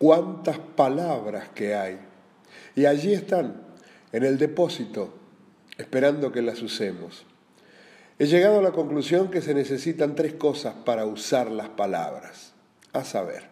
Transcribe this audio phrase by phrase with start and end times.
[0.00, 1.98] cuántas palabras que hay.
[2.74, 3.60] Y allí están,
[4.12, 5.12] en el depósito,
[5.76, 7.26] esperando que las usemos.
[8.18, 12.54] He llegado a la conclusión que se necesitan tres cosas para usar las palabras.
[12.94, 13.44] A saber,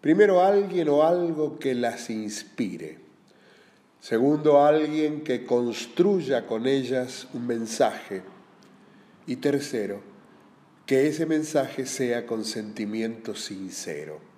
[0.00, 2.98] primero alguien o algo que las inspire.
[4.00, 8.22] Segundo, alguien que construya con ellas un mensaje.
[9.28, 10.00] Y tercero,
[10.86, 14.29] que ese mensaje sea con sentimiento sincero.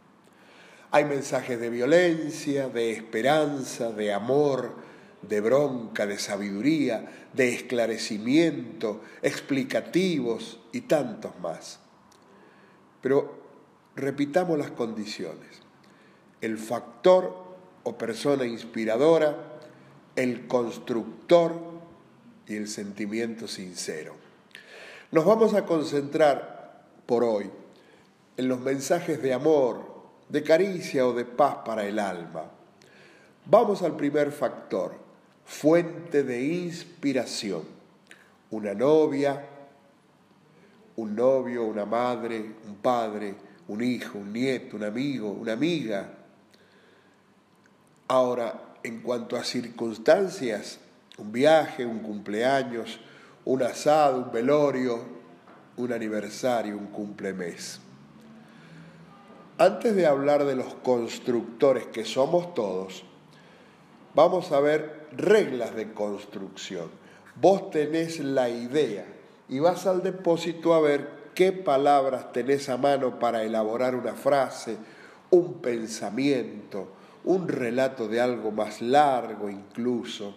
[0.95, 4.77] Hay mensajes de violencia, de esperanza, de amor,
[5.23, 11.81] de bronca, de sabiduría, de esclarecimiento, explicativos y tantos más.
[13.01, 13.41] Pero
[13.97, 15.63] repitamos las condiciones.
[16.43, 17.43] El factor
[17.85, 19.61] o persona inspiradora,
[20.15, 21.55] el constructor
[22.47, 24.15] y el sentimiento sincero.
[25.11, 27.51] Nos vamos a concentrar por hoy
[28.37, 29.92] en los mensajes de amor,
[30.33, 32.45] de caricia o de paz para el alma.
[33.45, 34.95] Vamos al primer factor,
[35.45, 37.65] fuente de inspiración.
[38.51, 39.45] Una novia,
[40.97, 43.35] un novio, una madre, un padre,
[43.69, 46.09] un hijo, un nieto, un amigo, una amiga.
[48.09, 50.79] Ahora, en cuanto a circunstancias,
[51.19, 53.01] un viaje, un cumpleaños,
[53.45, 54.99] un asado, un velorio,
[55.77, 57.81] un aniversario, un cumplemes.
[59.63, 63.05] Antes de hablar de los constructores que somos todos,
[64.13, 66.91] vamos a ver reglas de construcción.
[67.37, 69.07] Vos tenés la idea
[69.49, 74.79] y vas al depósito a ver qué palabras tenés a mano para elaborar una frase,
[75.31, 76.89] un pensamiento,
[77.23, 80.35] un relato de algo más largo incluso.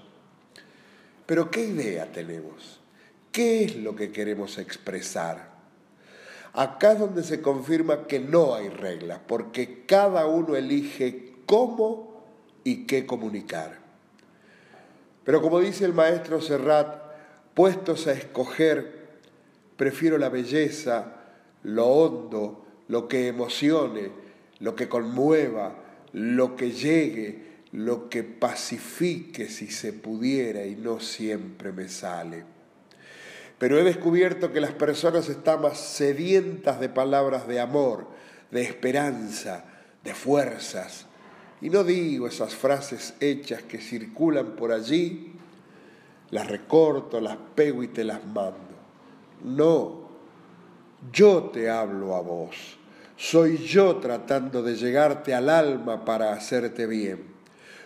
[1.26, 2.80] Pero ¿qué idea tenemos?
[3.32, 5.55] ¿Qué es lo que queremos expresar?
[6.58, 12.24] Acá es donde se confirma que no hay reglas, porque cada uno elige cómo
[12.64, 13.78] y qué comunicar.
[15.26, 16.96] Pero como dice el maestro Serrat,
[17.54, 19.10] puestos a escoger,
[19.76, 21.18] prefiero la belleza,
[21.64, 24.12] lo hondo, lo que emocione,
[24.60, 25.76] lo que conmueva,
[26.14, 27.44] lo que llegue,
[27.74, 32.55] lo que pacifique si se pudiera y no siempre me sale.
[33.58, 38.08] Pero he descubierto que las personas están más sedientas de palabras de amor,
[38.52, 39.66] de esperanza,
[40.04, 41.06] de fuerzas.
[41.62, 45.34] Y no digo esas frases hechas que circulan por allí,
[46.32, 48.76] las recorto, las pego y te las mando.
[49.44, 50.10] No,
[51.12, 52.78] yo te hablo a vos.
[53.16, 57.35] Soy yo tratando de llegarte al alma para hacerte bien.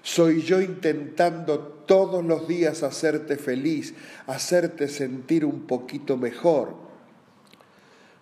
[0.01, 3.93] Soy yo intentando todos los días hacerte feliz,
[4.27, 6.75] hacerte sentir un poquito mejor,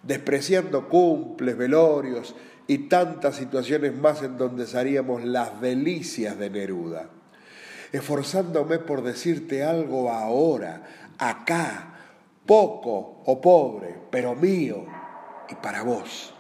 [0.03, 7.09] despreciando cumples, velorios y tantas situaciones más en donde haríamos las delicias de Neruda,
[7.91, 10.83] esforzándome por decirte algo ahora,
[11.17, 11.93] acá,
[12.45, 14.85] poco o pobre, pero mío
[15.49, 16.33] y para vos.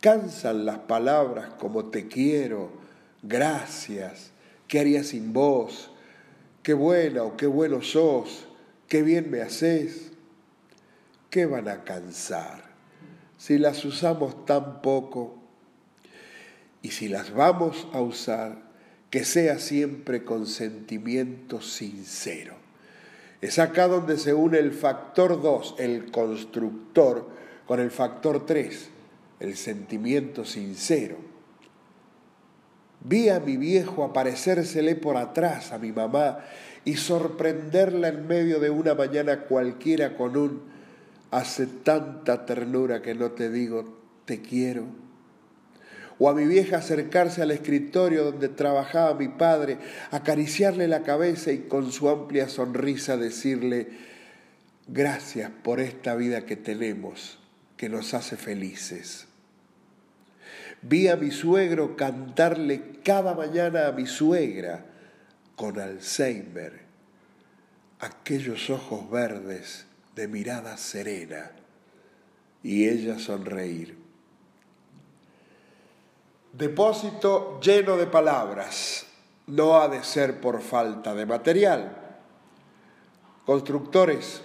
[0.00, 2.79] Cansan las palabras como te quiero,
[3.22, 4.32] gracias,
[4.68, 5.90] ¿qué haría sin vos?
[6.62, 8.46] Qué buena o qué bueno sos,
[8.88, 10.10] qué bien me haces.
[11.30, 12.64] ¿Qué van a cansar
[13.38, 15.38] si las usamos tan poco?
[16.82, 18.62] Y si las vamos a usar,
[19.10, 22.54] que sea siempre con sentimiento sincero.
[23.40, 27.28] Es acá donde se une el factor 2, el constructor,
[27.66, 28.90] con el factor 3,
[29.38, 31.29] el sentimiento sincero.
[33.02, 36.40] Vi a mi viejo aparecérsele por atrás a mi mamá
[36.84, 40.62] y sorprenderla en medio de una mañana cualquiera con un
[41.30, 44.84] hace tanta ternura que no te digo te quiero.
[46.18, 49.78] O a mi vieja acercarse al escritorio donde trabajaba mi padre,
[50.10, 53.88] acariciarle la cabeza y con su amplia sonrisa decirle,
[54.86, 57.38] gracias por esta vida que tenemos,
[57.78, 59.29] que nos hace felices.
[60.82, 64.86] Vi a mi suegro cantarle cada mañana a mi suegra
[65.54, 66.80] con Alzheimer,
[67.98, 71.50] aquellos ojos verdes de mirada serena
[72.62, 73.98] y ella sonreír.
[76.52, 79.06] Depósito lleno de palabras,
[79.46, 81.96] no ha de ser por falta de material.
[83.44, 84.42] Constructores,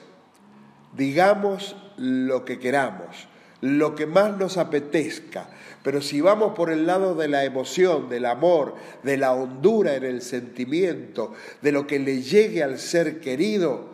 [0.95, 3.27] digamos lo que queramos,
[3.65, 5.49] lo que más nos apetezca,
[5.83, 10.03] pero si vamos por el lado de la emoción, del amor, de la hondura en
[10.03, 13.89] el sentimiento, de lo que le llegue al ser querido,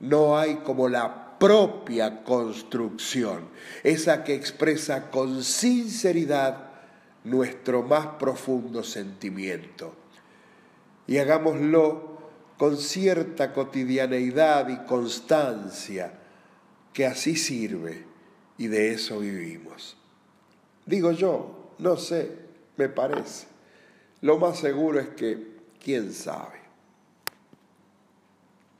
[0.00, 3.48] no hay como la propia construcción,
[3.82, 6.70] esa que expresa con sinceridad
[7.24, 9.94] nuestro más profundo sentimiento.
[11.06, 12.18] Y hagámoslo
[12.56, 16.12] con cierta cotidianeidad y constancia,
[16.92, 18.09] que así sirve
[18.60, 19.96] y de eso vivimos.
[20.84, 22.30] Digo yo, no sé,
[22.76, 23.46] me parece.
[24.20, 26.59] Lo más seguro es que, quién sabe.